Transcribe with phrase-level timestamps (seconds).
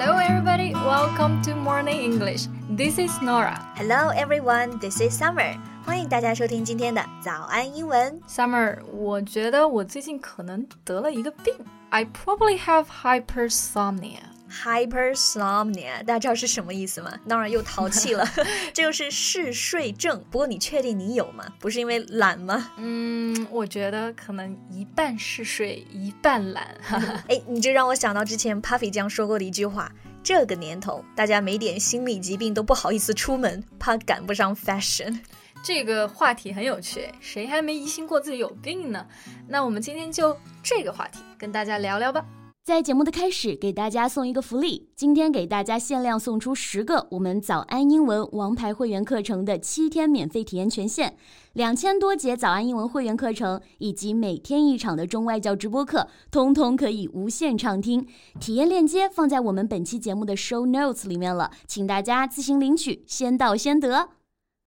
[0.00, 0.72] Hello, everybody.
[0.72, 2.46] Welcome to Morning English.
[2.70, 3.60] This is Norah.
[3.76, 4.78] Hello, everyone.
[4.80, 5.58] This is Summer.
[5.84, 8.18] 欢迎大家收听今天的早安英文。
[8.26, 11.52] Summer，我觉得我最近可能得了一个病。
[11.90, 14.20] I probably have hypersomnia.
[14.50, 17.12] Hypersomnia，大家知道是什么意思吗？
[17.28, 18.26] 当然又淘气了，
[18.74, 20.22] 这就是嗜睡症。
[20.30, 21.44] 不过你确定你有吗？
[21.58, 22.72] 不是因为懒吗？
[22.76, 26.66] 嗯，我觉得可能一半嗜睡，一半懒。
[26.82, 27.24] 哈哈。
[27.28, 35.20] 哎，你这让我想到之前 Puffy 酱说过的一句话：这个年头，大家没点心理疾病都不好意思出门，怕赶不上 fashion。
[35.62, 39.06] 这个话题很有趣，谁还没疑心过自己有病呢？
[39.46, 42.24] 那我们今天就这个话题跟大家聊聊吧。
[42.62, 51.14] 在节目的开始，给大家送一个福利，今天给大家限量送出十个我们早安英文王牌会员课程的七天免费体验权限，
[51.54, 58.06] 两千多节早安英文会员课程以及每天一场的中外教直播课，通通可以无限畅听。
[58.38, 64.10] 体验链接放在我们本期节目的 show notes 里面了，请大家自行领取，先到先得。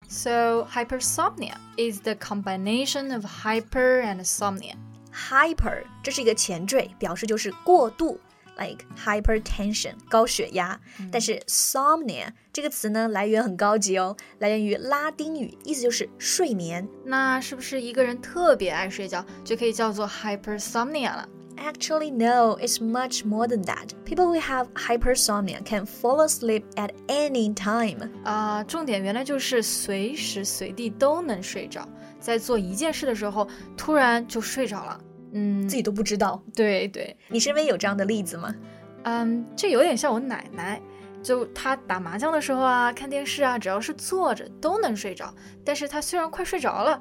[0.09, 4.77] So hypersomnia is the combination of hyper and somnia.
[5.14, 8.20] Hyper 这是一个前缀，表示就是过度，
[8.58, 10.80] like hypertension 高血压。
[11.12, 16.88] 但是 somnia 这个词呢，来源很高级哦，来源于拉丁语，意思就是睡眠。
[17.06, 21.30] 那是不是一个人特别爱睡觉就可以叫做 hypersomnia 了？
[21.58, 23.88] Actually, no, it's much more than that.
[24.04, 28.10] People who have hypersomnia can fall asleep at any time.
[28.26, 31.88] 啊、重点原来就是随时随地都能睡着，
[32.21, 35.01] 在做一件事的时候突然就睡着了。
[35.33, 36.43] 嗯，自己都不知道。
[36.55, 38.55] 对对，你身边有这样的例子吗？
[39.05, 40.81] 嗯，这有点像我奶奶，
[41.23, 45.35] 就她打麻将的时候啊，看电视啊，只要是坐着都能睡着。
[45.65, 47.01] 但是她虽然快睡着了，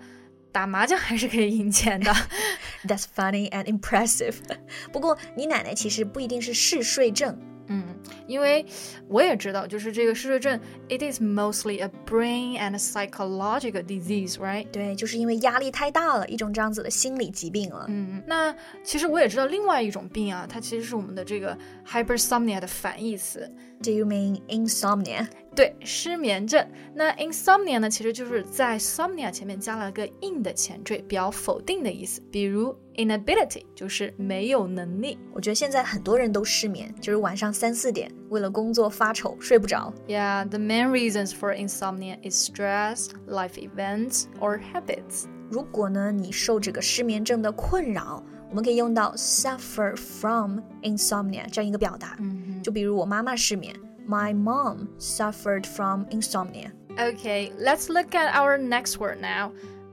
[0.51, 2.13] 打麻将还是可以赢钱的。
[2.87, 4.35] That's funny and impressive.
[4.93, 7.37] 不过你奶奶其实不一定是嗜睡症。
[8.07, 8.65] 嗯，因为
[9.07, 14.67] 我也知道，就是这个嗜睡症，it is mostly a brain and psychological disease, right?
[14.71, 17.85] 对，就是因为压力太大了，一种这样子的心理疾病了。
[17.89, 21.57] 嗯，那其实我也知道另外一种病啊，它其实是我们的这个
[21.87, 23.49] hypersomnia 的反义词
[23.81, 25.27] ，Do you mean insomnia?
[25.55, 26.65] 对，失眠症。
[26.93, 32.21] 那 insomnia 呢，其实就是在 somnia 前面加了个 in 的前缀，表否定的意思。
[32.31, 35.18] 比如 inability 就是没有能力。
[35.32, 39.92] 我觉得现在很多人都失眠，就是晚上三四点为了工作发愁睡不着。
[40.06, 45.24] Yeah, the main reasons for insomnia is stress, life events, or habits.
[45.50, 52.16] 如果呢你受这个失眠症的困扰，我们可以用到 suffer from insomnia 这样一个表达。
[52.20, 53.74] 嗯就比如我妈妈失眠，
[54.08, 56.70] My mom suffered from insomnia。
[56.96, 59.50] Okay, let's look at our next word now.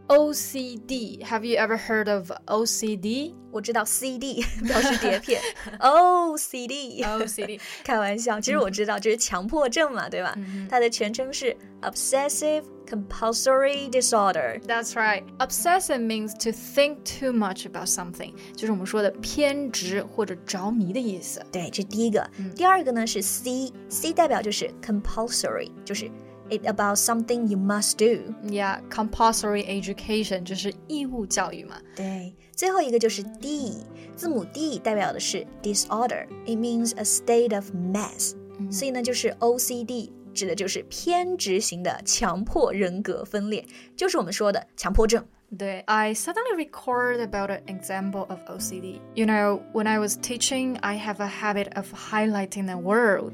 [0.08, 1.24] OCD.
[1.24, 3.34] Have you ever heard of OCD?
[3.52, 5.42] 我知道 CD 表示碟片，
[5.80, 7.60] O C D OCD.
[7.84, 10.34] 开玩笑，其实我知道这是强迫症嘛，对吧？
[10.70, 14.60] 它的全称是 Obsessive Compulsory Disorder。
[14.62, 15.24] That's right.
[15.40, 21.42] Obsessive means to think too much about something，就是我们说的偏执或者着迷的意思。
[21.52, 22.26] 对，这第一个。
[22.56, 26.10] 第二个呢是 C，C 代表就是 compulsory，就是
[26.50, 28.34] it about something you must do。
[28.44, 31.78] Yeah, compulsory education 就是义务教育嘛。
[31.96, 38.34] 对，最后一个就是 D，字母 D 代表的是 disorder，it means a state of mess。
[38.70, 43.66] 所以呢，就是 OCD 指的就是偏执型的强迫人格分裂，
[43.96, 45.26] 就是我们说的强迫症。
[45.58, 49.02] 对，I suddenly recalled about an example of OCD.
[49.16, 53.34] You know, when I was teaching, I have a habit of highlighting a word.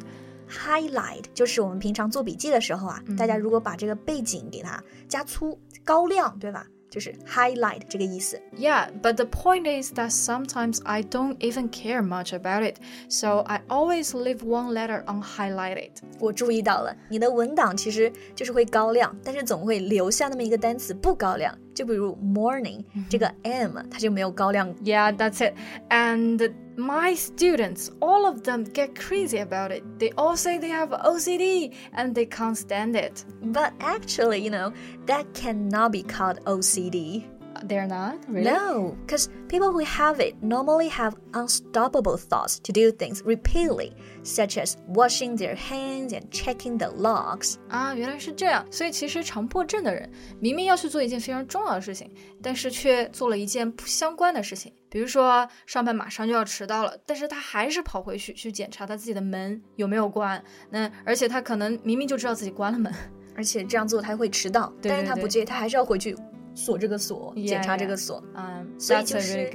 [0.52, 6.66] highlight 就是我们平常做笔记的时候啊，大家如果把这个背景给它加粗、高亮，对吧？
[6.90, 8.42] 就是 highlight 这个意思。
[8.56, 12.78] Yeah, but the point is that sometimes I don't even care much about it,
[13.09, 15.92] so I always leave one letter unhighlighted.
[16.20, 21.53] 我注意到了，你的文档其实就是会高亮，但是总会留下那么一个单词不高亮。
[21.75, 24.74] 就比如 morning、这个 m 它就没有高亮。
[24.78, 25.53] Yeah, that's it.
[25.90, 29.83] And my students, all of them get crazy about it.
[29.99, 33.25] They all say they have OCD and they can't stand it.
[33.43, 34.73] But actually, you know,
[35.07, 37.29] that cannot be called OCD.
[37.66, 38.16] They're not?
[38.28, 38.50] Really?
[38.50, 43.93] No, because people who have it normally have unstoppable thoughts to do things repeatedly,
[44.25, 47.56] such as washing their hands and checking the locks.
[47.69, 48.66] 啊，原来是这样。
[48.70, 50.10] 所以其实强迫症的人
[50.40, 52.10] 明明要去做一件非常重要的事情，
[52.43, 54.72] 但是却做了一件不相关的事情。
[54.88, 60.43] 比如说上班马上就要迟到了，但是他还是跑回去去检查他自己的门有没有关。
[60.70, 62.93] 那而且他可能明明就知道自己关了门。
[63.34, 66.14] 而且这样做他会迟到，对对对但是他不介意，他还是要回去
[66.54, 68.22] 锁这个锁，检查这个锁。
[68.34, 69.50] 嗯，所以就是.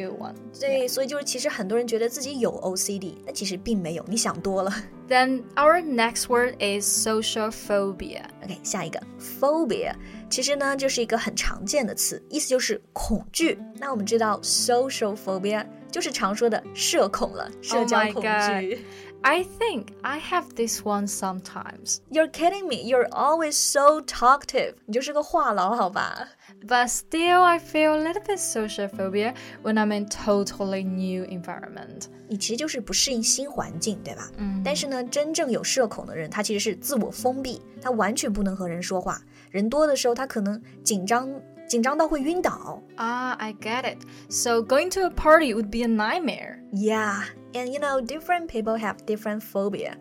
[0.59, 4.71] 对，所以就是其实很多人觉得自己有 OCD，但其实并没有，你想多了。
[5.07, 8.23] Then our next word is social phobia.
[8.43, 9.93] OK，下一个 phobia，
[10.29, 13.57] 其实呢就是一个很常见的词，意思就是恐惧。
[13.75, 18.79] 那我们知道 social phobia 就是常说的社恐了，社交恐惧。
[19.22, 22.00] I think I have this one sometimes.
[22.10, 22.82] You're kidding me!
[22.82, 24.74] You're always so talkative.
[24.86, 26.28] 你就是个话痨，好吧？
[26.66, 32.06] But still, I feel a little bit social phobia when I'm in totally new environment.
[32.28, 34.28] 你其实就是不适应新环境，对吧？
[34.38, 34.60] 嗯。
[34.64, 39.20] 但是呢，真正有社恐的人，他其实是自我封闭，他完全不能和人说话。
[39.50, 41.30] 人多的时候，他可能紧张，
[41.68, 42.82] 紧张到会晕倒。
[42.96, 43.98] Ah, I get it.
[44.28, 46.58] So going to a party would be a nightmare.
[46.72, 47.24] Yeah,
[47.54, 49.94] and you know, different people have different phobia.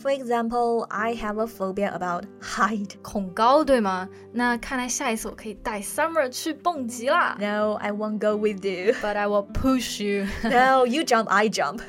[0.00, 2.92] For example, I have a phobia about height.
[3.02, 4.08] 恐高，对吗？
[4.32, 7.36] 那看来下一次我可以带 Summer 去蹦极啦。
[7.40, 8.94] No, I won't go with you.
[9.02, 10.26] But I will push you.
[10.44, 11.80] No, you jump, I jump.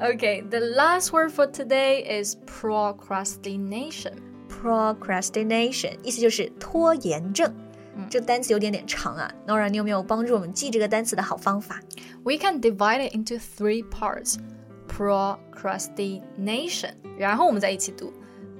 [0.00, 4.14] okay, the last word for today is procrastination.
[4.48, 7.54] Procrastination 意思就是拖延症。
[8.09, 11.81] 这单词有点点长啊，Nora，你有没有帮助我们记这个单词的好方法
[12.23, 14.35] ？We can divide it into three parts.
[14.87, 18.11] Procrastination，然后我们再一起读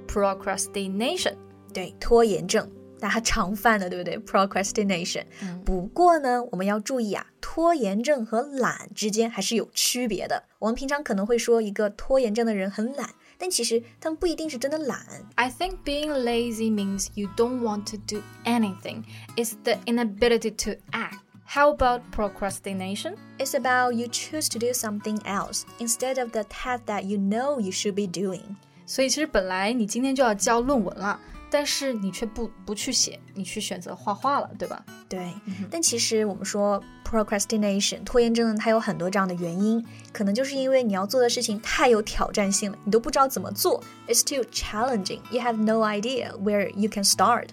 [0.06, 1.34] procrastination。
[1.74, 5.24] 对，拖延症，大家常犯的，对不对？Procrastination。
[5.64, 10.44] 不过呢，我们要注意啊，拖延症和懒之间还是有区别的。
[10.58, 14.99] 我们平常可能会说一个拖延症的人很懒，但其实他们不一定是真的懒。
[15.35, 19.03] I think being lazy means you don't want to do anything.
[19.35, 21.19] It's the inability to act.
[21.47, 23.15] How about procrastination?
[23.37, 27.59] It's about you choose to do something else instead of the task that you know
[27.59, 28.55] you should be doing.
[28.87, 31.19] 所以其实本来你今天就要交论文了，
[31.50, 34.84] 但是你却不不去写，你去选择画画了，对吧？
[35.08, 35.32] 对，
[35.70, 43.82] 但其实我们说 procrastination 拖延症，它有很多这样的原因，可能就是因为你要做的事情太有挑战性了，你都不知道怎么做。
[44.06, 45.20] It's too challenging.
[45.30, 47.48] You have no idea where you can start.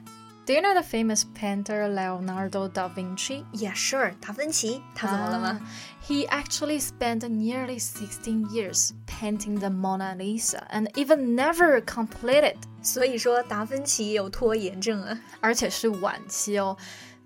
[0.47, 3.45] Do you know the famous painter Leonardo da Vinci?
[3.53, 4.13] Yeah, sure.
[4.21, 5.61] 达芬奇，他怎么了吗？
[6.05, 12.57] He actually spent nearly 16 years painting the Mona Lisa and even never completed.
[12.83, 15.17] 所以说达芬奇也有拖延症啊。
[15.41, 16.77] 而且是晚期哦，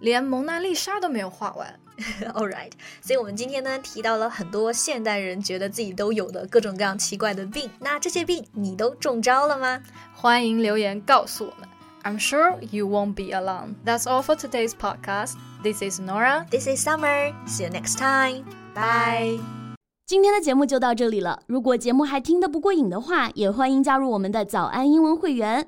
[0.00, 1.74] 连蒙娜丽莎都没有画完。
[2.34, 9.80] All right，所以我们今天呢提到了很多现代人觉得自己都有的各种各样奇怪的病，那这些病你都中招了吗？
[10.14, 11.66] 欢迎留言告诉我们。
[12.03, 13.75] I'm sure you won't be alone.
[13.85, 15.35] That's all for today's podcast.
[15.63, 16.47] This is Norah.
[16.49, 17.31] This is Summer.
[17.45, 18.43] See you next time.
[18.73, 19.39] Bye.
[20.07, 21.43] 今天的节目就到这里了。
[21.47, 25.67] 如果节目还听得不过瘾的话，也欢迎加入我们的早安英文会员。